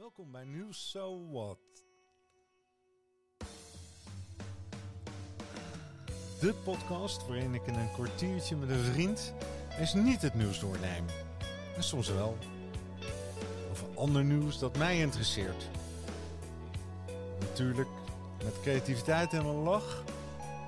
[0.00, 1.58] Welkom bij Nieuws So What.
[6.40, 9.34] De podcast waarin ik in een kwartiertje met een vriend
[9.78, 11.04] eens niet het nieuws doorneem.
[11.76, 12.38] En soms wel.
[13.70, 15.68] Of ander nieuws dat mij interesseert.
[17.40, 17.88] Natuurlijk,
[18.44, 20.04] met creativiteit en een lach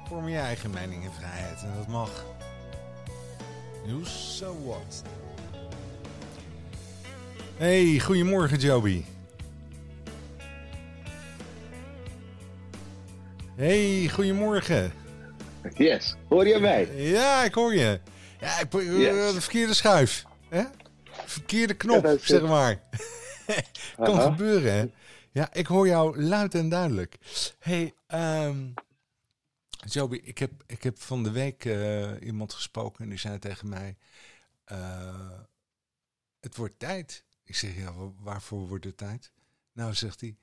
[0.09, 1.63] vorm je eigen mening en vrijheid.
[1.63, 2.25] En dat mag.
[3.87, 5.03] Nieuws So What.
[7.57, 9.05] Hey, goedemorgen Joby.
[13.57, 14.93] Hey, goedemorgen.
[15.75, 16.95] Yes, hoor je mij?
[16.97, 18.01] Ja, ik hoor je.
[18.41, 19.35] Ja, ik, eh, Yes.
[19.35, 20.25] de verkeerde schuif.
[20.49, 20.63] Hè?
[21.11, 22.49] Verkeerde knop, Ja, zeg het.
[22.51, 22.83] maar.
[23.97, 24.31] kan Aha.
[24.31, 24.87] gebeuren, hè?
[25.31, 27.17] Ja, ik hoor jou luid en duidelijk.
[27.59, 28.67] hey, ehm
[29.85, 33.69] Joby, ik heb, ik heb van de week eh, iemand gesproken en die zei tegen
[33.69, 33.97] mij...
[34.65, 35.39] eh,
[36.41, 37.25] het wordt tijd.
[37.45, 39.33] Ik zeg, ja, wa- waarvoor wordt het tijd?
[39.73, 40.37] Nou, zegt hij,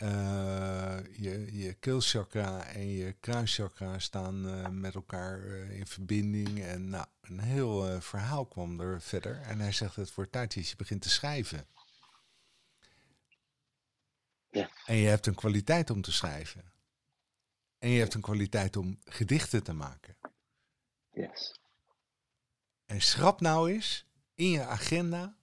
[0.00, 6.62] eh, je, je keelchakra en je kruischakra staan eh, met elkaar eh, in verbinding.
[6.62, 9.40] En nou, een heel verhaal kwam er verder.
[9.40, 11.66] En hij zegt, het wordt tijd dat je begint te schrijven.
[14.50, 14.70] Ja.
[14.86, 16.72] En je hebt een kwaliteit om te schrijven.
[17.78, 20.16] En je hebt een kwaliteit om gedichten te maken.
[21.10, 21.60] Yes.
[22.86, 25.36] En schrap nou eens in je agenda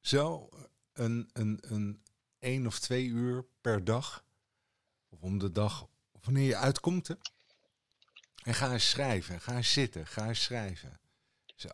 [0.00, 0.48] zo
[0.92, 2.02] een, een, een
[2.42, 4.24] één of twee uur per dag.
[5.08, 5.88] Of om de dag,
[6.20, 7.08] wanneer je uitkomt.
[7.08, 7.14] Hè?
[8.42, 9.40] En ga eens schrijven.
[9.40, 10.06] Ga eens zitten.
[10.06, 11.00] Ga eens schrijven.
[11.56, 11.68] Zo.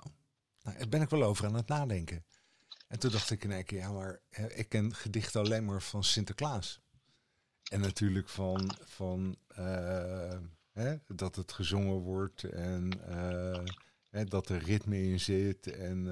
[0.63, 2.25] Nou, daar ben ik wel over aan het nadenken.
[2.89, 6.05] En toen dacht ik in één keer, ja, maar ik ken gedichten alleen maar van
[6.05, 6.81] Sinterklaas.
[7.71, 10.39] En natuurlijk van, van eh,
[10.73, 13.65] hè, dat het gezongen wordt en eh,
[14.11, 16.07] hè, dat er ritme in zit en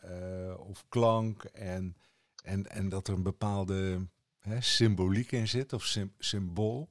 [0.00, 1.96] eh, of klank en,
[2.48, 4.06] en, en dat er een bepaalde
[4.40, 6.88] hè, symboliek in zit of sym- symbool.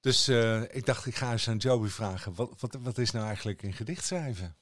[0.00, 3.26] Dus eh, ik dacht, ik ga eens aan Joby vragen, wat, wat, wat is nou
[3.26, 4.56] eigenlijk een gedicht schrijven?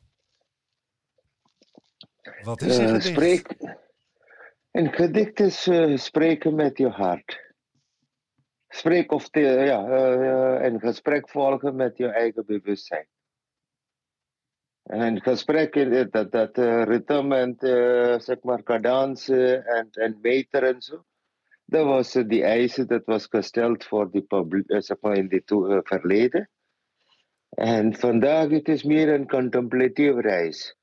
[2.43, 3.07] Wat is een Eh, gedicht?
[3.07, 3.57] spreek,
[4.71, 7.45] een gedicht is eh, spreken met je hart.
[8.69, 9.87] Spreek of te, ja,
[10.65, 13.07] een gesprek volgen met je eigen bewustzijn.
[14.87, 18.63] En gesprek, in- dat, dat eh, ritme en eh, zeg maar
[19.65, 21.05] en, en meter en zo.
[21.65, 25.27] Dat was eh, die eisen, dat was gesteld voor die publiek, eh, zeg maar in
[25.29, 26.51] het verleden.
[27.49, 30.77] En vandaag het is meer een contemplatieve reis.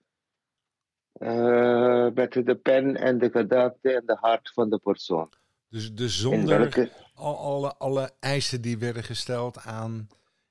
[1.13, 5.30] Eh, met de pen en de gedachte en de hart van de persoon.
[5.69, 10.08] Dus, dus zonder welke, al, alle, alle eisen die werden gesteld aan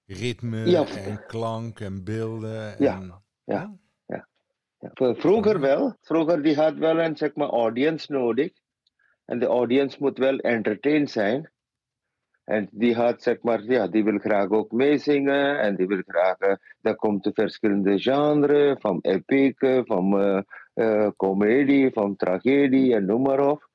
[0.07, 0.87] ritme Ja.
[0.87, 2.75] en klank en beelden.
[2.79, 4.27] Ja, En, ja.
[4.95, 8.51] v- vroeger wel, vroeger die had wel een zeg maar audience nodig.
[9.25, 11.51] En de audience moet wel entertained zijn.
[12.45, 15.61] En die had zeg maar, ja, die wil graag ook meezingen.
[15.61, 19.55] En die wil graag, eh, daar komt de verschillende genres, van epic,
[19.85, 20.19] van
[20.75, 23.71] eh, comedie, van tragedie en noem maar op.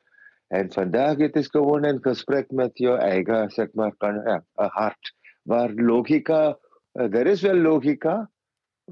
[0.47, 4.69] En vandaag het is gewoon een gesprek met je eigen, zeg maar, kan, ja, een
[4.71, 5.13] hart.
[5.41, 6.57] Waar logica,
[6.91, 8.29] er is wel logica,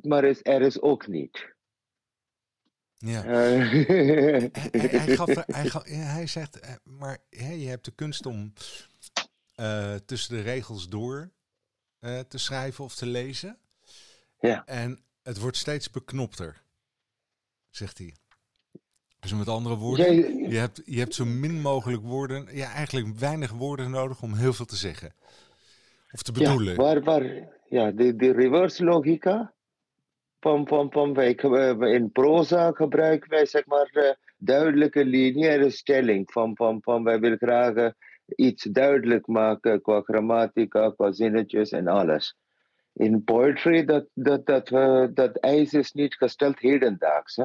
[0.01, 1.53] maar is, er is ook niet.
[2.97, 3.23] ja.
[3.23, 7.85] Eh, Hij, hij, hij gaf, hij, gaf- ja, hij zegt, eh, maar hè, je hebt
[7.85, 8.53] de kunst om
[9.55, 11.29] eh, tussen de regels door
[12.27, 13.57] te schrijven of te lezen.
[14.39, 14.65] Ja.
[14.65, 16.61] En het wordt steeds beknopter,
[17.69, 18.13] zegt hij.
[19.19, 23.17] Dus met andere woorden, Jij- je, hebt, je hebt zo min mogelijk woorden, ja, eigenlijk
[23.17, 25.13] weinig woorden nodig om heel veel te zeggen.
[26.11, 26.73] Of te bedoelen.
[26.73, 27.23] Ja, waar, waar,
[27.69, 29.53] ja de, de reverse logica.
[30.39, 36.31] Van, van, van ge- in proza gebruiken wij zeg maar eh, duidelijke lineaire stelling.
[36.31, 37.89] Van, van, van wij willen graag eh,
[38.35, 42.35] iets duidelijk maken qua grammatica, qua zinnetjes en alles.
[42.93, 47.35] In poetry, dat, dat, dat, eh, dat eis is niet gesteld hedendaags.
[47.35, 47.43] Hè?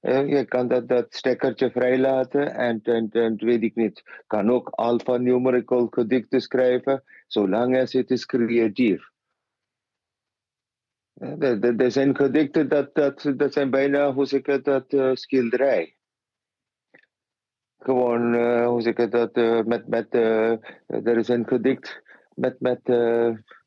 [0.00, 4.02] Eh, je kan dat, dat stekkertje vrijlaten en, en, en weet ik niet.
[4.26, 9.11] Kan ook alphanumerical gedichten schrijven, zolang als het is creatief.
[11.22, 15.96] Er, zijn gedichten dat, dat, dat zijn bijna, hoe zeg ik het, dat eh, schilderij.
[17.78, 20.14] Gewoon, eh, hoe zeg ik het, dat, eh, met, met,
[20.86, 22.02] er is een gedicht
[22.34, 22.80] met, met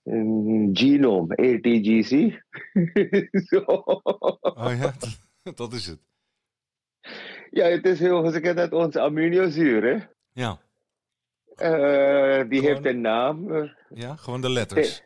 [0.03, 2.41] een genoom, ATGC.
[3.49, 3.63] Zo.
[3.65, 4.93] Oh ja,
[5.55, 5.99] dat is het.
[7.49, 9.97] Ja, het is heel, hoe zeg ik dat, ons aminozuur, hè.
[10.31, 10.59] Ja,
[12.43, 13.49] die Gewoon- heeft een naam.
[13.89, 15.04] ja gewoon de letters.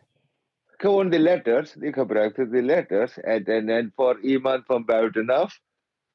[0.81, 1.75] Gewoon de letters.
[1.75, 3.19] Ik gebruikte de letters.
[3.19, 5.59] En, en, en voor iemand van buitenaf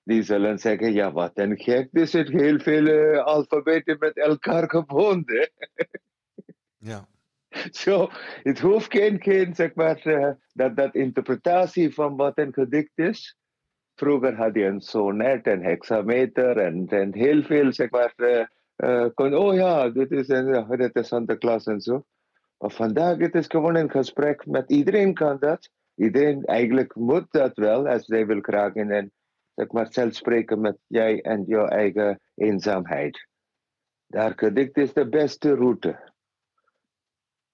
[0.04, 4.70] die zullen zeggen, ja wat een gek, er zit heel veel uh, alfabeten met elkaar
[4.70, 5.50] gebonden.
[6.90, 7.08] ja.
[7.70, 8.08] Zo,
[8.42, 13.36] het hoeft geen, geen zeg maar, uh, dat, dat interpretatie van wat een gedicht is.
[13.94, 18.14] Vroeger had je een sonnet en hexameter en, en heel veel, zeg maar,
[18.76, 22.04] uh, kon, oh ja, dit is, een, dit is Santa Claus en zo.
[22.64, 25.70] Maar vandaag het is gewoon een gesprek met iedereen kan dat.
[25.94, 29.12] Iedereen eigenlijk moet dat wel, als zij wil graag in een,
[29.54, 33.26] zeg maar, zelf spreken met jij en jouw eigen eenzaamheid.
[34.06, 36.12] Daar gedicht is de beste route.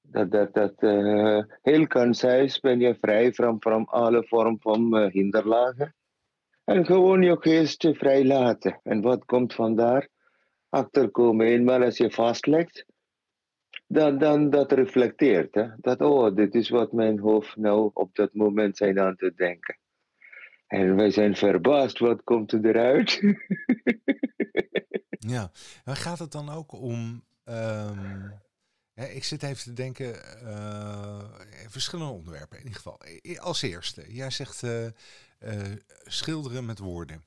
[0.00, 5.10] Dat, dat, dat uh, heel concise ben je vrij van, van alle vorm van uh,
[5.10, 5.94] hinderlagen.
[6.64, 8.80] En gewoon je geest vrij laten.
[8.82, 10.08] En wat komt vandaar?
[10.68, 11.46] Achterkomen.
[11.46, 12.84] Eenmaal als je vastlegt,
[13.92, 15.54] dan, dan dat reflecteert.
[15.54, 15.66] Hè?
[15.76, 19.76] Dat, oh, dit is wat mijn hoofd nou op dat moment zijn aan te denken.
[20.66, 23.20] En wij zijn verbaasd, wat komt er eruit?
[25.34, 25.50] ja,
[25.84, 27.24] maar gaat het dan ook om...
[27.44, 28.32] Um,
[28.94, 31.22] hè, ik zit even te denken, uh,
[31.68, 33.00] verschillende onderwerpen in ieder geval.
[33.38, 34.90] Als eerste, jij zegt uh, uh,
[36.04, 37.22] schilderen met woorden.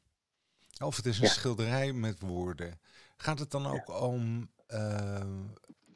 [0.84, 1.30] Of het is een ja.
[1.30, 2.80] schilderij met woorden.
[3.18, 4.50] Gaat het dan ook om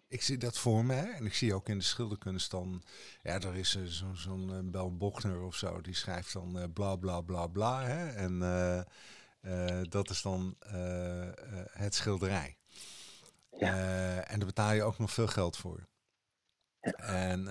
[0.08, 0.96] ik zie dat voor me.
[0.96, 2.84] En ik zie ook in de schilderkunst dan...
[3.22, 5.82] Ja, er is uh, zo'n zo uh, Bel Bochner of zo.
[5.82, 7.84] Die schrijft dan uh, bla bla bla bla.
[7.84, 8.08] Hè?
[8.08, 8.40] En
[9.90, 10.56] dat is dan
[11.72, 12.58] het schilderij.
[13.58, 14.24] Ja.
[14.24, 15.88] en daar betaal je ook nog veel geld voor.
[16.82, 16.92] Ja.
[16.92, 17.48] En,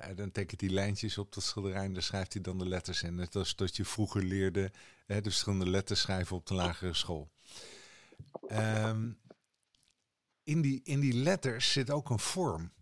[0.00, 3.02] en, dan tekent hij lijntjes op dat schilderij en daar schrijft hij dan de letters
[3.02, 3.14] in.
[3.14, 4.72] Net als dat je vroeger leerde
[5.06, 7.30] de verschillende letters schrijven op de lagere school.
[8.50, 9.18] Um,
[10.48, 12.72] in die, in die letters zit ook een vorm.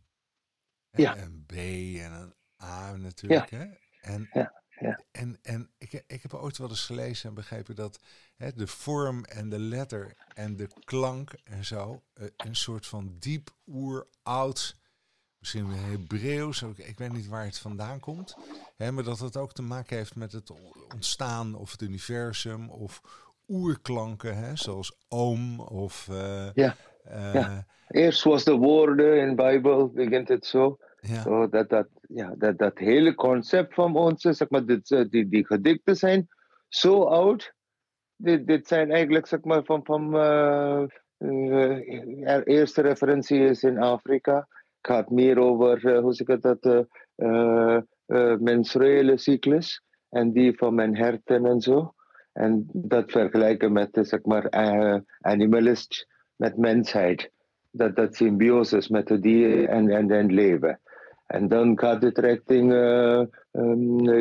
[0.90, 1.16] Ja.
[1.16, 3.50] Een B en een A natuurlijk.
[3.50, 3.58] Ja.
[3.58, 3.66] Hè?
[4.00, 4.62] En, ja.
[4.80, 5.00] Ja.
[5.10, 8.00] en, en ik, ik heb ooit wel eens gelezen en begrepen dat
[8.36, 13.16] hè, de vorm en de letter en de klank en zo eh, een soort van
[13.18, 14.76] diep oeroud,
[15.38, 18.36] misschien Hebreeuws, ik weet niet waar het vandaan komt,
[18.76, 20.50] hè, maar dat het ook te maken heeft met het
[20.94, 23.00] ontstaan of het universum of
[23.48, 26.76] oerklanken, hè, zoals oom of uh, ja.
[27.08, 27.66] Uh, ja.
[27.88, 30.76] Eerst was de woorden in de Bijbel, begint het zo.
[31.00, 31.20] Ja.
[31.20, 35.46] So dat, dat, ja, dat, dat hele concept van ons, zeg maar, dit, die, die
[35.46, 36.28] gedichten zijn
[36.68, 37.54] zo oud.
[38.16, 40.82] Dit, dit zijn eigenlijk zeg maar, van, van uh,
[41.18, 44.36] uh, eerste referentie is in Afrika.
[44.36, 46.86] Het gaat meer over, hoe zeg ik dat,
[48.40, 51.94] menstruele cyclus en die van mijn herten en zo.
[52.32, 54.50] En dat vergelijken met, zeg maar,
[55.20, 56.06] animalist
[56.36, 57.30] met mensheid.
[57.70, 60.80] Dat, dat symbiosis met de dier en, en, en leven.
[61.26, 63.22] En dan gaat het richting uh,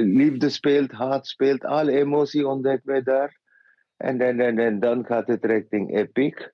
[0.04, 3.38] liefde speelt, haat speelt, alle emotie ontdekken wij daar.
[3.98, 6.52] En, en, en, en dan gaat het richting epic.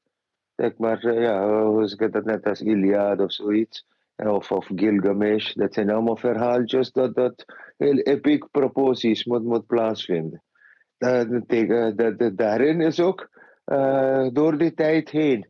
[0.56, 3.86] Zeg maar, uh, ja, hoe zeg ik dat net als Iliad of zoiets.
[4.16, 5.54] Of, of Gilgamesh.
[5.54, 7.46] Dat zijn allemaal verhaaltjes dat, dat
[7.78, 10.44] heel epic proposies moet, moet plaatsvinden.
[10.98, 13.30] Dat, tegen, dat, daarin is ook
[13.66, 15.48] uh, door die tijd heen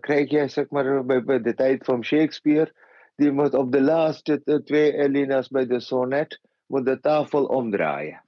[0.00, 2.72] krijg je zeg maar bij, bij, de tijd van Shakespeare,
[3.16, 8.24] die moet op de laatste twee Elinas bij de sonnet, moet de tafel omdraaien.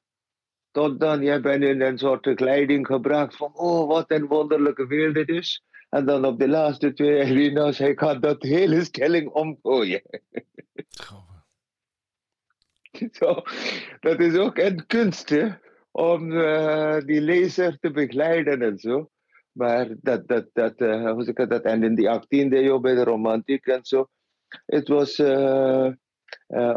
[0.70, 5.14] Tot dan, jij bent in een soort kleding gebracht van, oh wat een wonderlijke wereld
[5.14, 5.64] dit is.
[5.88, 10.02] En dan op de laatste twee Elinas, hij gaat dat hele stelling omgooien.
[13.10, 13.42] Zo,
[14.00, 15.48] dat is ook een kunst, hè?
[15.92, 19.10] om uh, die lezer te begeleiden en zo.
[19.52, 22.94] Maar dat, dat, dat, uh, hoe zeg ik dat, en in de 18e eeuw bij
[22.94, 24.08] de romantiek en zo,
[24.66, 25.92] het was uh,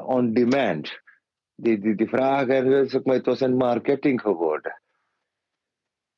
[0.05, 1.03] on demand.
[1.55, 4.82] Die, die, die vragen, zeg maar, het was een marketing geworden.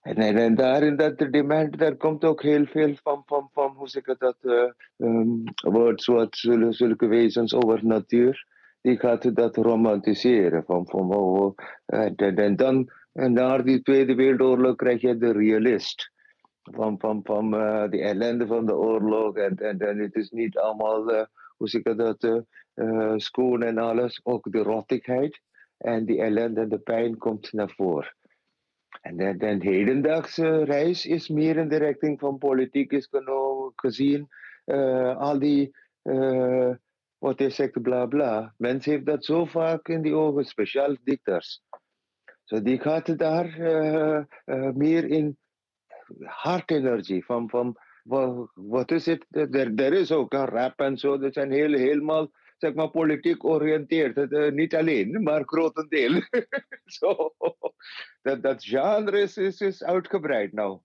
[0.01, 3.73] En, en, en daar in dat demand, daar komt ook heel veel van, van, van
[3.75, 4.37] hoe zeg ik dat,
[4.97, 8.47] um, Wordsworth, zulke, zulke wezens over natuur,
[8.81, 10.63] die gaat dat romantiseren.
[10.63, 16.15] Van, van, oh, en, en dan, en na die Tweede Wereldoorlog krijg je de realist
[16.71, 19.35] van, van, van uh, de ellende van de oorlog.
[19.35, 21.25] En, en, het is niet allemaal, uh,
[21.57, 22.23] hoe zeg ik dat,
[22.75, 24.19] uh, schoon en alles.
[24.23, 25.41] Ook de rottigheid
[25.77, 28.15] en die ellende en de pijn komt naar voren.
[29.01, 33.09] En de, de hedendaagse reis is meer in de richting van politiek is
[33.75, 34.27] gezien.
[35.17, 35.75] al die,
[37.17, 38.53] wat je zegt, bla bla.
[38.57, 41.61] Mensen heeft dat zo vaak in die ogen, speciaal dichters.
[42.43, 43.57] So die gaat daar
[44.73, 45.37] meer in
[46.23, 47.25] hartenergie.
[47.25, 47.77] Van, van
[48.53, 49.25] wat, is het?
[49.29, 51.17] Er, er is ook een rap en zo.
[51.17, 54.29] Dat zijn heel, helemaal zeg maar, politiek oriënteerd.
[54.53, 56.21] niet alleen, maar grotendeel.
[56.85, 57.33] so,
[58.21, 60.79] dat, dat genre is, is, is uitgebreid nou.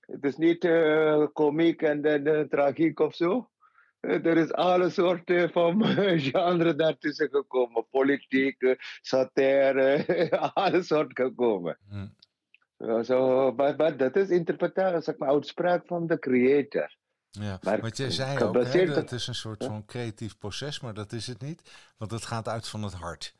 [0.00, 3.48] Het is niet uh, komiek en dan tragiek of zo.
[4.00, 5.84] Er is alle soorten van
[6.30, 7.86] genre daartussen gekomen.
[7.90, 10.04] Politiek, satire,
[10.54, 11.78] alle soorten gekomen.
[12.78, 16.96] So, maar, dat is interpretatie, zeg maar, uitspraak van de creator.
[17.30, 20.94] Ja, maar, want jij zei ook, hè, dat is een soort van creatief proces, maar
[20.94, 21.92] dat is het niet.
[21.96, 23.36] Want het gaat uit van het hart.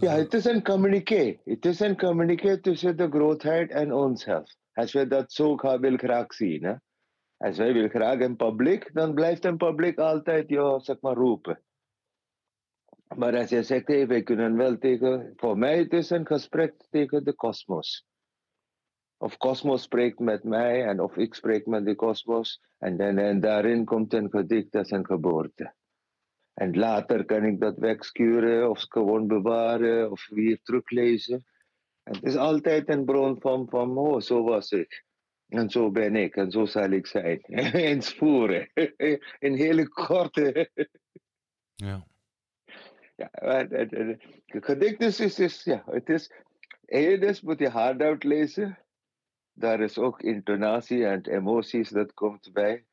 [0.00, 1.38] Ja, het is een communiqué.
[1.44, 4.56] Het is een communiqué tussen de grootheid en onszelf.
[4.72, 6.64] Als we dat zo willen graag zien.
[6.64, 6.74] Hè?
[7.36, 11.62] Als wij willen graag een publiek, dan blijft een publiek altijd jou, zeg maar, roepen.
[13.16, 16.74] Maar als je zegt, hey, wij kunnen wel tegen, voor mij het is een gesprek
[16.90, 18.06] tegen de kosmos.
[19.16, 22.60] Of kosmos spreekt met mij en of ik spreek met de kosmos.
[22.78, 25.74] En, dan, en daarin komt een gedicht als een geboorte.
[26.54, 31.44] En later kan ik dat wegskuren of gewoon bewaren of weer teruglezen.
[32.02, 35.04] En het is altijd een bron van, van oh, zo was ik.
[35.48, 37.40] En zo ben ik en zo zal ik zijn.
[37.92, 38.70] in sporen.
[39.46, 40.70] in hele korte.
[41.74, 42.06] ja.
[43.18, 43.28] Ja,
[43.68, 46.32] het gedicht is, is, is, ja, het is,
[46.86, 48.78] eerder moet je hard uitlezen.
[49.52, 52.84] Daar is ook intonatie en emoties dat komt bij.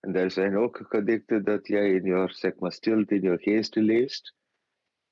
[0.00, 3.74] En er zijn ook gedichten dat jij in je, zeg maar, stilte in je geest
[3.74, 4.34] leest.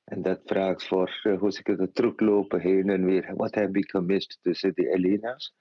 [0.05, 3.37] En dat vraagt voor, hoe ik het, teruglopen heen en weer.
[3.37, 5.55] Wat heb ik gemist tussen die Elena's?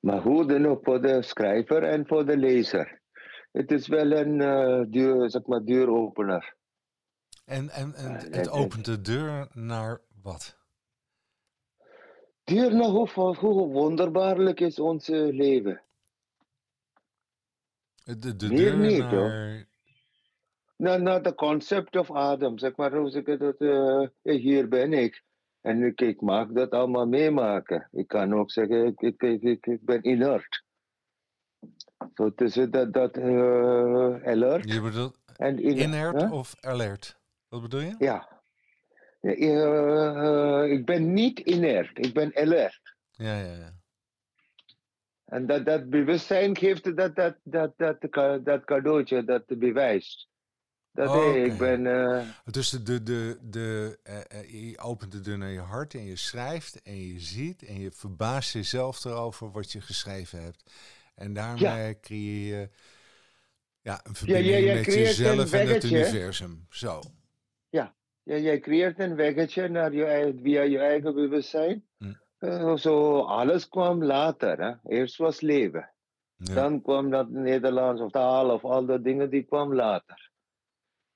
[0.00, 3.00] Maar hoe dan ook voor de schrijver en voor de lezer.
[3.52, 6.56] Het is wel een uh, duur, zeg maar, deuropener.
[7.48, 10.56] En, en, en het opent de deur naar wat?
[12.44, 15.82] Deur naar hoe, hoe wonderbaarlijk is ons leven.
[18.04, 19.14] De, de Meer deur niet, naar...
[19.14, 19.66] Hoor.
[20.76, 22.58] Naar, naar de concept of Adam.
[22.58, 25.24] Zeg maar, hoe zeg ik dat, uh, hier ben ik.
[25.60, 27.88] En ik, ik mag dat allemaal meemaken.
[27.92, 30.64] Ik kan ook zeggen, ik, ik, ik, ik ben inert.
[31.98, 34.72] Zo so, tussen dat, dat uh, alert.
[34.72, 36.32] Je bedoelt en inert huh?
[36.32, 37.17] of alert?
[37.48, 37.94] Wat bedoel je?
[37.98, 38.36] Ja.
[39.20, 42.96] Uh, ik ben niet inert, ik ben alert.
[43.10, 43.76] Ja, ja, ja.
[45.24, 50.28] En dat, dat bewustzijn geeft dat, dat, dat, dat, dat cadeautje, dat bewijst.
[50.92, 51.84] Dat oh, hey, ik ben.
[51.84, 52.28] Uh...
[52.44, 53.98] Dus de, de, de,
[54.32, 57.80] uh, je opent de deur naar je hart en je schrijft en je ziet en
[57.80, 60.72] je verbaast jezelf erover wat je geschreven hebt.
[61.14, 61.94] En daarmee ja.
[62.00, 62.70] creëer je
[63.80, 66.66] ja, een verbinding ja, met jezelf en het universum.
[66.70, 67.00] Zo.
[68.28, 71.84] Ja, jij creëert een weggetje naar je, via je eigen bewustzijn.
[71.98, 72.12] Hm.
[72.38, 74.60] Uh, zo alles kwam later.
[74.60, 74.94] Hè?
[74.94, 75.90] Eerst was leven.
[76.36, 76.54] Ja.
[76.54, 80.30] Dan kwam dat Nederlands of taal of al dat dingen die kwam later.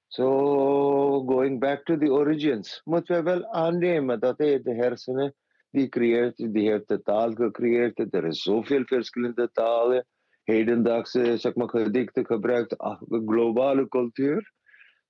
[0.07, 5.35] So going back to the origins, moeten we wel aannemen dat hey, de hersenen
[5.71, 8.15] die creëert, die heeft de taal gecreëerd.
[8.15, 10.07] Er is zoveel verschillende talen.
[10.43, 12.75] Hedendaagse zeg maar, gedichten gebruikt,
[13.09, 14.53] globale cultuur.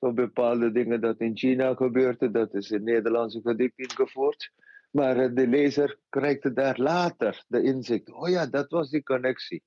[0.03, 4.53] Zo bepaalde dingen dat in China gebeurde, dat is in Nederlandse gedicht ingevoerd.
[4.91, 8.13] Maar eh, de lezer krijgt daar later de inzicht.
[8.13, 9.63] Oh ja, dat was die connectie.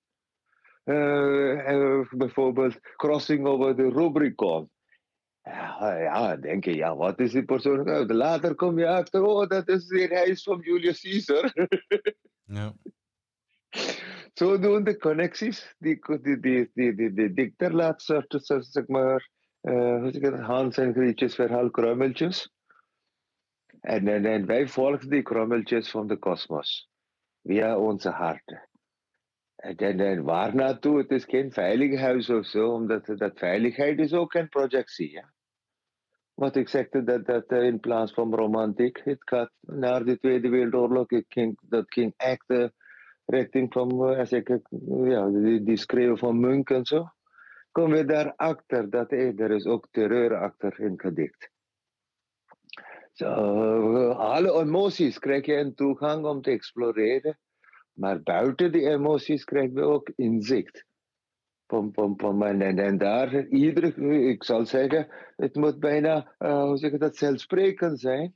[0.85, 4.69] Uh, bijvoorbeeld crossing over de Rubicon.
[5.43, 7.83] Ja, ja, denk je, ja, wat is die persoon?
[7.83, 11.53] Nou, later kom je achter, oh, dat is de reis van Julius Caesar.
[12.45, 12.73] ja.
[14.33, 18.01] Zo doen de connecties, die, die, die, die, die, die dichter laat,
[18.59, 19.33] zeg maar,
[20.11, 22.53] zeg het, Hans en Grietjes verhaal kruimeltjes.
[23.81, 26.89] En, en, en wij volgen die krummeltjes van de kosmos.
[27.43, 28.69] Via onze harten.
[29.55, 30.97] En, en, en waar naartoe?
[30.97, 35.11] Het is geen veilig huis of zo, omdat dat veiligheid is ook een projectie.
[35.11, 35.33] Ja?
[36.33, 41.09] Wat ik zegde, dat, dat in plaats van romantiek, het gaat naar de Tweede Wereldoorlog,
[41.09, 42.67] ik ging, dat ging echt uh,
[43.25, 44.59] richting van, als ik,
[45.03, 47.09] ja, die, die schreeuw van Munk en zo.
[47.75, 51.51] Komen we daarachter dat er is ook terreur achter in gedicht.
[53.13, 53.27] So,
[54.09, 57.39] alle emoties krijg je toegang om te exploreren.
[57.93, 60.85] Maar buiten die emoties krijgen we ook inzicht.
[61.65, 62.43] Pom, pom, pom.
[62.43, 67.99] En, daar, iedere, ik zal zeggen, het moet bijna, uh, hoe zeg je dat, zelfsprekend
[67.99, 68.35] zijn.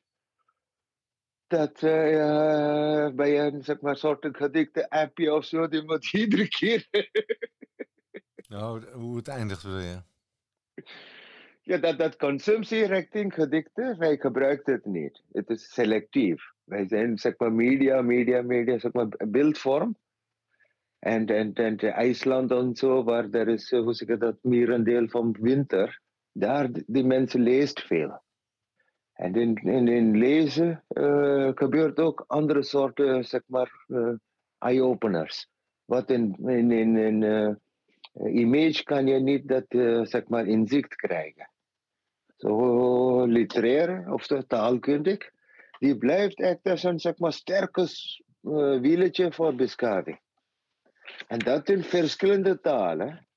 [1.48, 6.88] Dat uh, bij een zeg maar, soort gedikte appje of zo, die moet iedere keer.
[8.50, 10.02] Nou, hoe het eindigt wil je?
[11.62, 15.24] Ja, dat, dat consumptierichting gedikte, wij gebruiken het niet.
[15.32, 16.54] Het is selectief.
[16.64, 19.98] Wij zijn, zeg maar, media, media, media, zeg maar, beeldvorm.
[21.00, 24.84] En, en, en IJsland en zo, waar er is, hoe zeg ik dat, meer een
[24.84, 26.02] deel van winter.
[26.32, 28.22] daar, die mensen leest veel.
[29.14, 34.14] En in, in, in lezen uh, gebeurt ook andere soorten, zeg maar, uh,
[34.58, 35.50] eye-openers.
[35.86, 37.24] Wat in, in, in,
[38.14, 39.66] image kan je niet dat,
[40.10, 41.50] zeg maar, inzicht krijgen.
[42.38, 45.32] Zo literair of taalkundig,
[45.80, 47.88] die blijft echt als een, zeg maar, sterke
[48.82, 50.20] wieletje voor beschaving.
[51.28, 53.28] En dat in verschillende talen.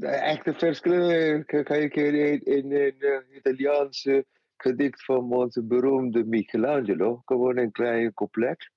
[0.00, 4.26] Echte verschillen kan je in, in, in Italiaanse
[4.56, 7.22] gedicht van onze beroemde Michelangelo.
[7.24, 8.70] Gewoon een klein couplet.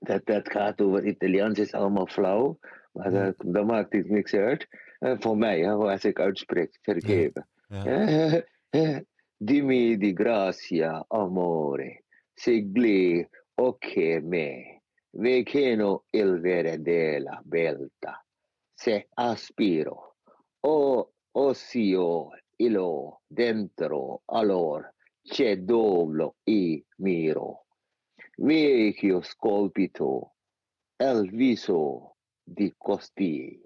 [0.00, 2.58] Dat, dat gaat over Italiaans, is allemaal flauw.
[2.92, 4.66] Maar dat, dat maakt het niks uit.
[5.00, 7.48] Uh, voor mij, hè, als ik uitspreek, vergeven.
[7.68, 8.42] Ja.
[8.70, 9.02] Ja.
[9.36, 12.02] Dimmi di grazia, amore,
[12.34, 14.80] segli occhi me,
[15.10, 18.24] vecchino il vere della beltà
[18.80, 20.16] se aspiro,
[20.60, 27.66] o osio ilo dentro allor c'è doblo i miro.
[28.40, 30.32] Vecchio scolpito
[30.96, 33.60] el viso di costi.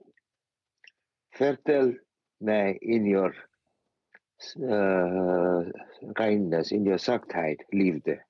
[2.38, 3.34] Mij in your
[4.56, 5.64] uh,
[6.12, 8.24] kindness, in your zachtheid, liefde.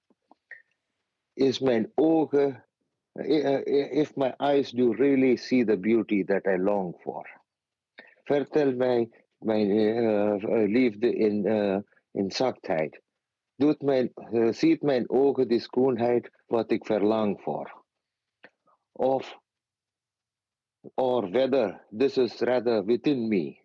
[1.34, 2.64] Is mijn ogen
[3.16, 7.24] if my eyes do really see the beauty that I long for.
[8.24, 10.34] Vertel mij mijn uh,
[10.68, 11.78] liefde in, uh,
[12.12, 13.00] in zachtheid.
[13.56, 17.84] Doet mijn, uh, ziet mijn ogen de schoonheid wat ik verlang voor.
[18.92, 19.38] Of,
[20.94, 23.62] or whether this is rather within me.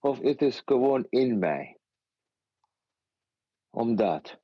[0.00, 1.78] Of it is gewoon in mij.
[3.70, 4.38] Omdat,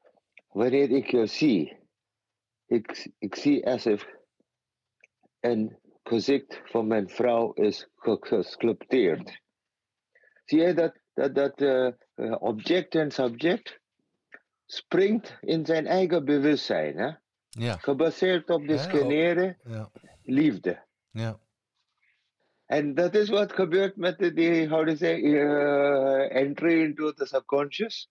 [0.49, 1.79] wanneer ik je zie,
[2.67, 4.07] ik, ik zie alsof
[5.41, 9.41] en gezicht van mijn vrouw is gesculpteerd.
[10.45, 11.93] Zie je dat, dat, dat uh,
[12.39, 13.81] object en subject
[14.67, 16.97] springt in zijn eigen bewustzijn.
[16.99, 17.11] Hè?
[17.49, 17.77] Ja.
[17.77, 19.91] Gebaseerd op de scanneren ja.
[20.23, 20.85] liefde.
[21.11, 21.39] Ja.
[22.67, 27.27] En dat is wat gebeurt met de, die, how to say, uh, entry into the
[27.27, 28.11] subconscious.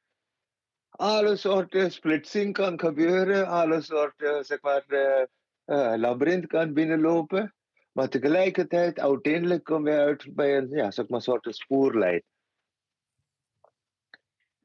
[0.89, 7.55] Alle soorten splitsing kan gebeuren, alle soorten, zeg maar, uh, labyrint kan binnenlopen.
[7.91, 12.23] Maar tegelijkertijd, uiteindelijk kom je uit bij een ja, zeg maar, soort spoorlijn.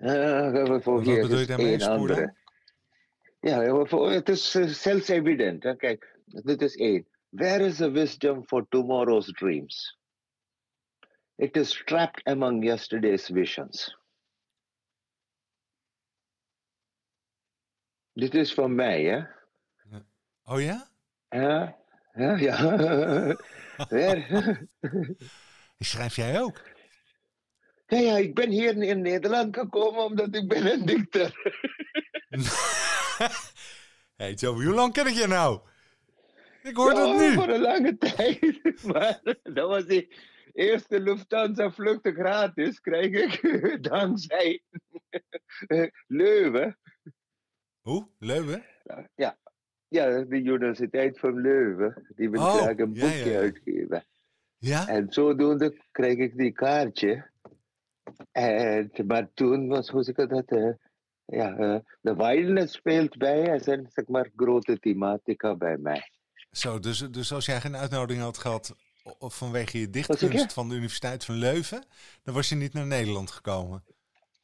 [0.00, 2.36] Uh, Wat bedoel je daarmee, spoorlijn?
[3.40, 5.76] Ja, het is self-evident.
[5.76, 7.06] Kijk, dit is één.
[7.28, 9.98] Where is the wisdom for tomorrow's dreams?
[11.36, 13.96] It is trapped among yesterday's visions.
[18.12, 19.22] Dit is van mij, hè?
[20.44, 20.90] Oh ja?
[21.28, 21.76] Ja,
[22.14, 23.36] ja, ja.
[25.78, 26.62] Schrijf jij ook?
[27.90, 31.59] Ja, ja, ik ben hier in Nederland gekomen omdat ik ben een dichter.
[34.16, 35.61] hey, Joe, hoe lang ken ik je nou?
[36.62, 37.33] Ik hoor ja, dat nu.
[37.33, 38.85] voor een lange tijd.
[38.85, 40.14] Maar dat was die
[40.53, 44.62] eerste Lufthansa-vluchten gratis, krijg ik dankzij
[46.07, 46.79] Leuven.
[47.81, 48.09] Hoe?
[48.18, 48.64] Leuven?
[49.14, 49.38] Ja,
[49.88, 52.07] ja, de Universiteit van Leuven.
[52.14, 54.05] Die wil oh, graag een boekje uitgeven.
[54.59, 54.88] Ja?
[54.88, 57.31] En zodoende kreeg ik die kaartje.
[58.40, 60.72] En, maar toen was, hoe zeg ik dat, uh,
[61.24, 66.03] ja, uh, de wildness speelt bij en zijn zeg maar grote thematica bij mij.
[66.50, 68.74] Zo, dus, dus als jij geen uitnodiging had gehad
[69.18, 71.85] of vanwege je dichtkunst van de Universiteit van Leuven,
[72.22, 73.85] dan was je niet naar Nederland gekomen.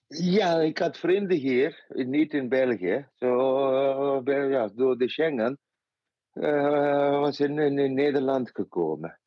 [0.09, 3.09] Ja, ik had vrienden hier, niet in België.
[3.15, 5.59] Zo, uh, ja, door de Schengen
[6.35, 9.19] uh, was in, in, Nederland gekomen.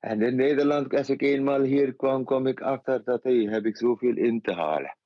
[0.00, 3.76] En in Nederland, als ik eenmaal hier kwam, kwam ik achter dat hey, heb ik
[3.76, 4.96] zoveel in te halen.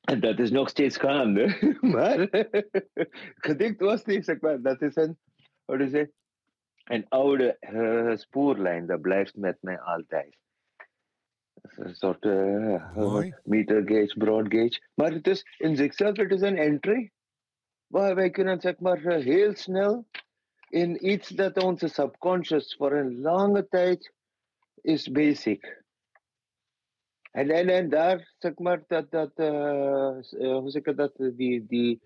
[0.00, 1.58] En dat is nog steeds gaande.
[1.94, 2.28] maar
[3.48, 4.62] gedicht was niet, zeg maar.
[4.62, 5.18] Dat is een,
[5.64, 6.12] hoe je
[6.84, 8.86] een oude uh, spoorlijn.
[8.86, 10.36] Dat blijft met mij altijd.
[11.62, 14.82] Een soort uh, meter gauge, broad gauge.
[14.94, 17.10] Maar het is in zichzelf het is een entry.
[17.86, 20.06] Waar wij kunnen zeg maar uh, heel snel
[20.68, 24.12] in iets dat onze subconscious voor een lange tijd
[24.80, 25.82] is basic.
[27.30, 32.00] En, en, en daar zeg maar dat, dat uh, hoe zeg ik dat, die, die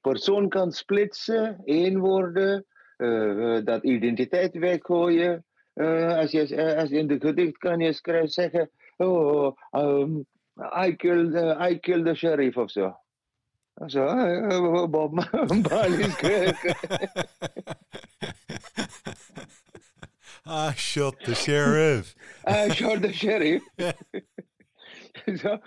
[0.00, 5.44] persoon kan splitsen, één worden, uh, dat identiteit weggooien.
[5.74, 10.26] Uh, als, je, als in de gedicht kan je schrijven, zeggen, oh, um,
[10.86, 11.34] I killed,
[11.70, 12.96] I killed the sheriff of zo.
[13.84, 15.12] Zo, Bob
[15.70, 16.16] Marley's
[20.48, 22.14] I shot the sheriff.
[22.46, 23.62] I shot the sheriff.
[25.36, 25.58] Zo,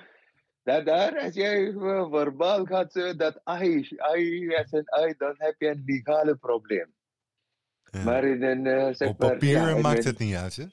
[0.64, 1.74] dat daar, als jij
[2.10, 6.94] verbaal gaat zeggen dat I, I as een I, dan heb je een legale probleem.
[7.84, 8.04] Ja.
[8.04, 10.66] Maar in een, uh, zeg Op maar, papier ja, maakt het niet uit, hè?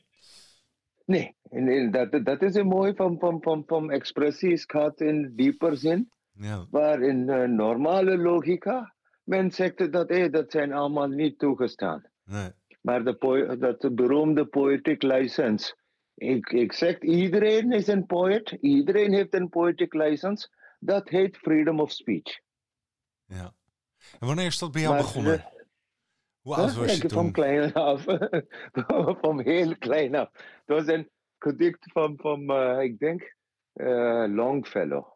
[1.05, 4.51] Nee, en, en dat, dat is een mooi van, van, van, van expressie.
[4.51, 6.11] Het gaat in dieper zin.
[6.39, 6.67] Ja.
[6.71, 12.05] Maar in uh, normale logica, men zegt dat hey, dat zijn allemaal niet toegestaan.
[12.25, 12.51] Nee.
[12.81, 15.77] Maar de dat de beroemde poetic license.
[16.15, 20.49] Ik, ik zeg, iedereen is een poet, iedereen heeft een poetic license.
[20.79, 22.41] Dat heet freedom of speech.
[23.25, 23.55] Ja.
[24.21, 25.39] En wanneer is dat bij jou Maar, begonnen?
[25.39, 25.45] eh,
[26.41, 27.33] Hoe oud was je Ik van toen?
[27.33, 28.05] klein af.
[29.23, 30.31] van heel klein af.
[30.33, 33.37] Het was een gedicht van, van eh, ik denk,
[33.73, 35.15] eh, Longfellow.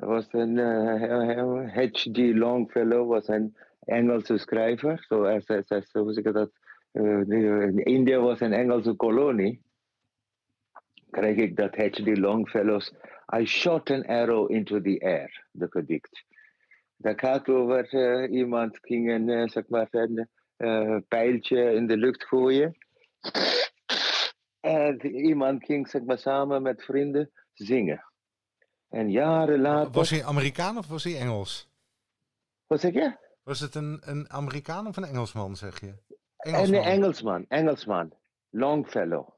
[0.00, 2.16] Was een eh, H.G.
[2.16, 5.04] Longfellow was een Engelse schrijver.
[5.08, 5.22] Zo,
[5.92, 6.50] hoe zeg ik dat?
[6.92, 9.62] Eh, in India was een Engelse kolonie.
[11.10, 12.16] Krijg ik dat H.G.
[12.16, 12.92] Longfellow's
[13.36, 16.24] I shot an arrow into the air, de gedicht.
[16.96, 22.76] Dat gaat over eh, iemand ging een, zeg maar, een pijltje in de lucht gooien.
[24.60, 28.09] En iemand ging zeg maar, samen met vrienden zingen.
[28.90, 29.92] En jaren later.
[29.92, 31.68] Was hij Amerikaan of was hij Engels?
[32.66, 33.16] Wat zeg je?
[33.42, 35.94] Was het een, een Amerikaan of een Engelsman, zeg je?
[36.36, 38.12] En een Engelsman, Engelsman.
[38.50, 39.28] Longfellow.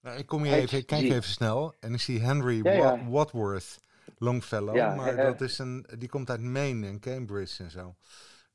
[0.00, 2.80] Nou, ik kom hier even, ik kijk even snel en ik zie Henry Ja, ja.
[3.04, 3.80] Wa- Wadsworth
[4.18, 7.96] Longfellow, Ja, maar eh, dat is een, die komt uit Maine en Cambridge en zo.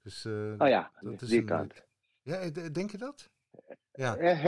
[0.01, 1.73] Dus, eh, Oh ja, dat is die een- kant.
[2.21, 3.29] Ja, eh, denk je dat?
[3.91, 4.45] Ja, Eh,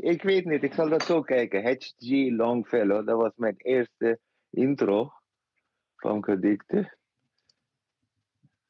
[0.00, 1.64] ik weet niet, ik zal dat zo kijken.
[1.64, 2.30] H.G.
[2.30, 4.18] Longfellow, dat was mijn eerste
[4.50, 5.12] intro
[5.96, 6.96] van gedichten.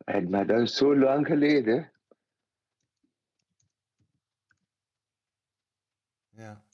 [0.05, 1.93] En, maar dat is zo lang geleden.
[6.31, 6.65] ja.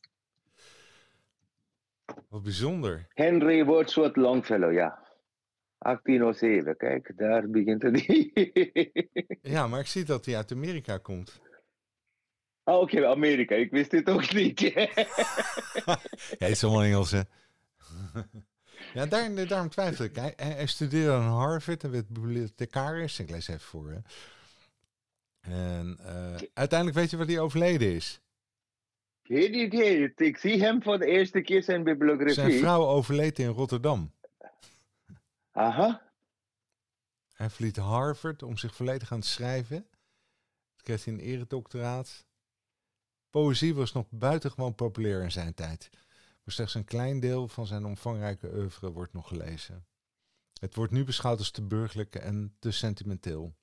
[2.28, 3.06] Wat bijzonder.
[3.08, 5.04] Henry Wordsworth Longfellow, ja.
[5.78, 8.04] 1807, kijk, daar begint het.
[9.52, 11.40] Ja, maar ik zie dat hij uit Amerika komt.
[12.66, 14.60] Ah, Oké, Amerika, ik wist dit ook niet.
[16.38, 17.20] Het is allemaal Engels, hè?
[18.94, 20.16] ja, daar, daarom twijfel ik.
[20.16, 23.18] Hij, hij hij studeerde aan Harvard en werd bibliothecaris.
[23.18, 23.98] Ik lees even voor, hè.
[25.40, 28.20] En eh, uiteindelijk weet je wat hij overleden is.
[29.22, 32.58] Geen idee, ik zie hem voor de eerste keer zijn Zijn bibliografie.
[32.58, 34.12] vrouw overleed in Rotterdam.
[35.52, 36.02] Aha,
[37.34, 39.76] Hij verliet Harvard om zich volledig aan het schrijven.
[40.76, 42.24] Toen kreeg hij een eredoctoraat.
[43.30, 45.88] Poëzie was nog buitengewoon populair in zijn tijd.
[46.44, 49.86] Maar slechts een klein deel van zijn omvangrijke oeuvre wordt nog gelezen.
[50.60, 53.54] Het wordt nu beschouwd als te burgerlijk en te sentimenteel.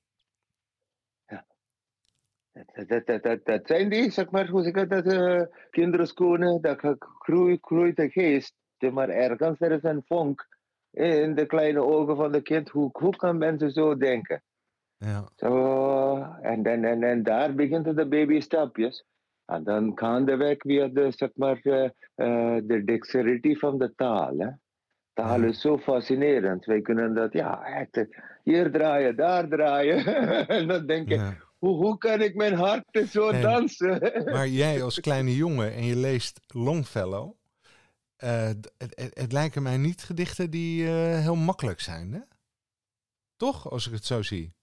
[2.52, 6.62] dat, dat, dat, dat, dat zijn die, zeg maar, hoe zeg ik dat, uh, kinderschoenen,
[6.62, 8.54] dat ge- groeit, groeit de geest.
[8.92, 10.48] Maar ergens er is een vonk
[10.90, 12.68] in de kleine ogen van de kind.
[12.68, 14.42] Hoe, hoe kan mensen zo denken?
[14.96, 19.04] Ja, Zo, en, en, en daar beginnen de babystapjes.
[19.46, 24.38] En dan gaandeweg weer de, zeg maar, eh, eh, de dexterity van de taal.
[24.38, 24.48] Hè.
[25.12, 25.46] Taal Ja.
[25.46, 26.64] is zo fascinerend.
[26.64, 28.04] Wij kunnen dat, ja, echt, eh,
[28.42, 30.04] hier draaien, daar draaien.
[30.48, 31.36] en dan denk je, ja.
[31.58, 33.42] hoe, hoe kan ik mijn hart zo Nee.
[33.42, 34.22] dansen?
[34.24, 37.32] Maar jij als kleine jongen en je leest Longfellow.
[38.16, 42.20] eh, d- het, het, het lijken mij niet gedichten die eh, heel makkelijk zijn, hè?
[43.36, 44.54] Toch, als ik het zo zie?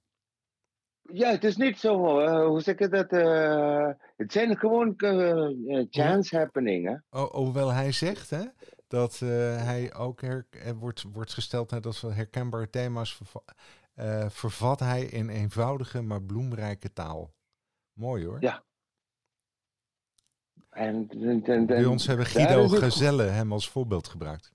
[1.01, 3.11] Ja, het is niet zo, eh, hoe zeg je dat?
[3.11, 7.05] eh, het zijn gewoon eh, chance happeningen.
[7.09, 8.43] Ho- hoewel hij zegt hè,
[8.87, 15.29] dat hij ook her, wordt, wordt gesteld dat we herkenbare thema's verva- vervat hij in
[15.29, 17.33] eenvoudige maar bloemrijke taal.
[17.93, 18.37] Mooi hoor.
[18.41, 18.63] Ja.
[20.69, 24.51] En, en, en, Bij ons hebben Guido Gezelle hem als voorbeeld gebruikt.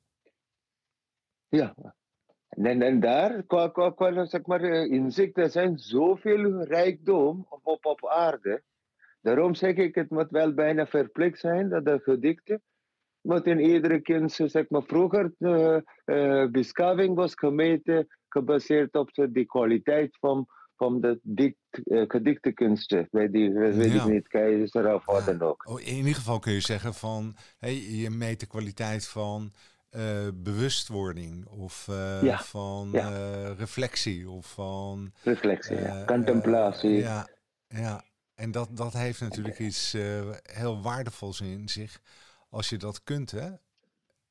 [1.49, 1.75] Ja.
[2.49, 7.61] En, en daar, qua, qua, qua zeg maar, eh, inzicht, er zijn zoveel rijkdom op,
[7.63, 8.63] op, op aarde.
[9.21, 12.63] Daarom zeg ik, het moet wel bijna verplicht zijn dat de gedichten
[13.21, 19.33] moet in iedere kind, zeg maar, vroeger uh, uh, beschaving was gemeten, gebaseerd op de,
[19.33, 22.07] die kwaliteit van, van de dikt, uh.
[23.11, 24.05] Weet, die, weet Ja.
[24.05, 25.69] ik niet, keizer of wat dan ook.
[25.69, 29.53] Oh, in ieder geval kun je zeggen van hey, je meet de kwaliteit van
[29.97, 33.11] eh, bewustwording of eh, Ja, van ja.
[33.13, 36.05] eh, reflectie of van Reflectie, ja.
[36.05, 36.91] contemplatie.
[36.97, 37.29] ja,
[37.69, 38.03] ja,
[38.35, 39.97] en dat, dat heeft natuurlijk iets
[40.43, 42.01] heel waardevols in zich
[42.51, 43.49] als je dat kunt, hè?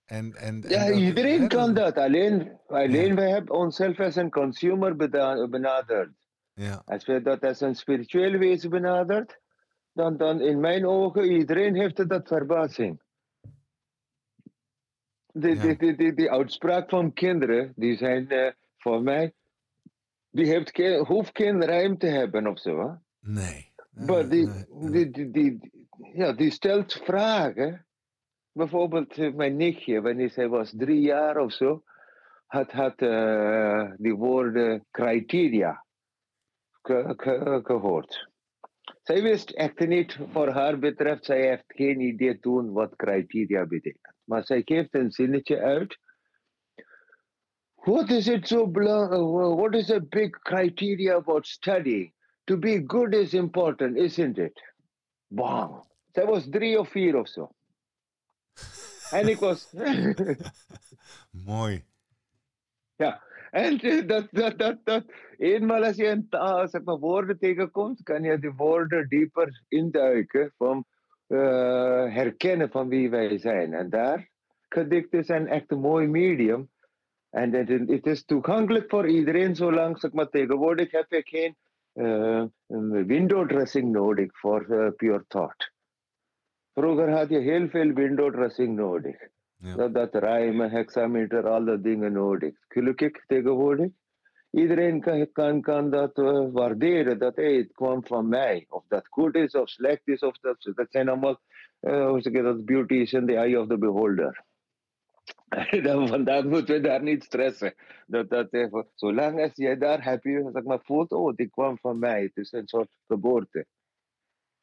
[0.05, 1.97] En, en, en Ja, dat- iedereen hè, kan dat.
[1.97, 4.95] Alleen, alleen we hebben onszelf als een consumer
[5.49, 6.09] benaderd.
[6.53, 9.39] Ja, Als we dat als een spiritueel wezen benaderd,
[9.93, 13.01] dan, dan in mijn ogen, iedereen heeft dat verbazing.
[15.37, 15.73] Die, Ja.
[15.73, 19.33] die, die, die, uitspraak van kinderen, die zijn eh, voor mij,
[20.31, 22.79] die heeft geen, hoeft geen rijm te hebben of zo.
[22.79, 22.93] Hè?
[23.33, 23.73] Nee.
[24.07, 24.91] Maar die, Nee, nee.
[24.91, 25.71] die, die, die,
[26.13, 27.85] ja, die stelt vragen.
[28.51, 31.83] Bijvoorbeeld eh, mijn nichtje, wanneer zij was drie jaar of zo,
[32.45, 35.85] had, had eh, die woorden criteria
[36.81, 38.29] ge- ge- gehoord.
[39.01, 44.14] Zij wist echt niet, voor haar betreft, zij heeft geen idee toen wat criteria betekent.
[44.25, 45.97] Maar zij geeft een zinnetje uit.
[47.75, 52.13] What is it so belang- what is a big criteria about studying?
[52.43, 54.73] To be good is important, isn't it?
[55.27, 55.83] Bang.
[56.11, 57.51] Zij was drie of vier of zo.
[59.09, 59.73] En ik was.
[61.45, 61.83] Mooi.
[62.95, 63.23] ja.
[63.51, 65.05] En eh, dat, dat, dat, dat.
[65.37, 70.53] Eenmaal als je een taal, zeg maar, woorden tegenkomt, kan je die woorden dieper induiken.
[70.57, 70.85] Van
[71.27, 73.73] eh, herkennen van wie wij zijn.
[73.73, 74.29] En daar,
[74.69, 76.69] gedichten zijn echt een mooi medium.
[77.29, 81.55] En het, het is toegankelijk voor iedereen, zolang, zeg maar, tegenwoordig heb je geen
[81.93, 85.73] eh, een window dressing nodig voor eh, pure thought.
[86.73, 89.27] Vroeger had je heel veel window dressing nodig.
[89.57, 89.75] Ja.
[89.75, 92.55] Dat, dat rijmen, hexameter, al dat dingen nodig.
[92.67, 93.89] Gelukkig tegenwoordig.
[94.55, 98.65] Iedereen kan, kan, kan dat eh, waarderen, dat hey, het kwam van mij.
[98.69, 101.39] Of dat goed is of slecht is, of dat, dat zijn allemaal,
[101.79, 104.43] eh, hoe zeg je dat, beauty is in the eye of the beholder.
[105.83, 107.73] Dan vandaag moeten we daar niet stressen.
[108.07, 111.99] Dat, dat, even, zolang als jij daar happy zeg maar, voelt, oh, die kwam van
[111.99, 112.21] mij.
[112.21, 113.65] Het is een soort geboorte.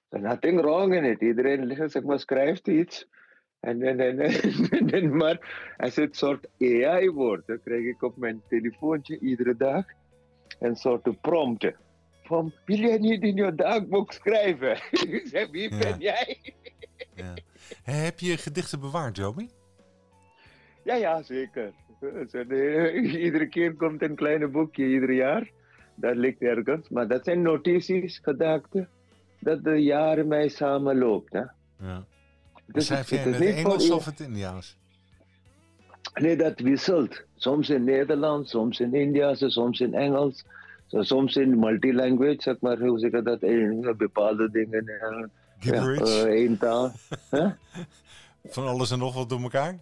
[0.09, 1.21] There's nothing wrong in it.
[1.21, 3.09] Iedereen zeg maar, schrijft iets.
[3.63, 8.17] En, en, en, en, en- maar als het soort AI wordt, dan krijg ik op
[8.17, 9.85] mijn telefoontje iedere dag
[10.61, 11.71] een soort prompt.
[12.23, 14.77] Van, wil jij niet in je dagboek schrijven?
[15.09, 15.79] ik zeg, wie Ja.
[15.79, 16.39] ben jij?
[17.15, 17.35] Ja.
[17.83, 19.49] Heb je gedichten bewaard, Joby?
[20.85, 21.73] Ja, ja, zeker.
[22.01, 25.51] De- Iedere keer komt een kleine boekje, ieder jaar.
[25.95, 26.89] Dat ligt ergens.
[26.89, 28.89] Maar dat zijn notities, gedachten,
[29.41, 31.33] dat de jaren mij samenloopt.
[31.33, 31.43] Hè.
[31.79, 32.05] Ja.
[32.73, 34.77] Dus Schrijf het in het Engels of het Indiaans?
[36.15, 37.23] Nee, dat wisselt.
[37.37, 40.45] Soms in Nederlands, soms in India's, soms in Engels.
[40.89, 44.87] Soms in multilanguage, zeg maar, hoe zeg je dat, in bepaalde dingen.
[44.89, 45.25] eh,
[45.59, 46.23] Gibberish?
[46.23, 46.93] eh, één taal.
[48.45, 49.79] Van alles en nog wat door elkaar?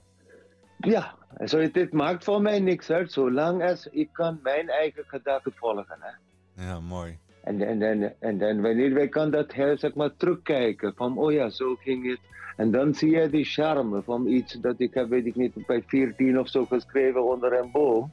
[0.78, 5.04] Ja, zo, het, het maakt voor mij niks uit, zolang als ik kan mijn eigen
[5.06, 5.96] gedachten volgen.
[6.00, 6.64] Hè.
[6.64, 7.18] Ja, mooi.
[7.44, 11.32] En, en, en, en dan wanneer wij kan dat heel, zeg maar, terugkijken, van oh
[11.32, 12.18] ja, zo ging het.
[12.56, 15.82] En dan zie je die charme van iets dat ik heb, weet ik niet, bij
[15.86, 18.12] 14 of zo geschreven onder een boom.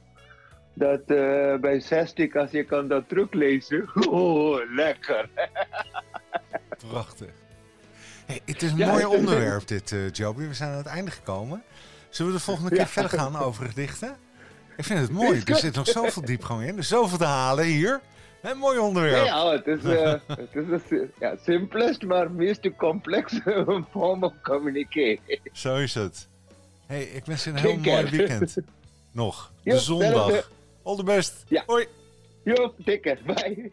[0.74, 5.28] Dat eh, bij 60, als je kan dat teruglezen, oh, lekker.
[6.88, 7.30] Prachtig.
[8.26, 10.46] Hey, het is een Ja, mooi onderwerp dit, eh Joby.
[10.46, 11.62] We zijn aan het einde gekomen.
[12.08, 12.86] Zullen we de volgende keer Ja.
[12.86, 14.16] verder gaan over gedichten?
[14.76, 15.42] Ik vind het mooi.
[15.44, 16.68] Er zit nog zoveel diepgang in.
[16.72, 18.00] Er is zoveel te halen hier.
[18.50, 19.26] Een mooi onderwerp.
[19.26, 25.40] Ja, het is, eh, het is de ja, simplest, maar meest complexe vorm of communicate.
[25.52, 26.28] Zo is het.
[26.86, 28.56] Hey, ik wens je een heel mooi weekend.
[29.12, 29.52] Nog.
[29.62, 30.08] De zondag.
[30.08, 30.44] hetzelfde.
[30.82, 31.44] All the best.
[31.48, 31.62] Ja.
[31.66, 31.86] Hoi.
[32.42, 33.72] Jo, dikker, bye.